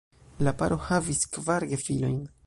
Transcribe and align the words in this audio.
La 0.45 0.53
paro 0.61 0.79
havis 0.85 1.21
kvar 1.35 1.67
gefilojn. 1.75 2.17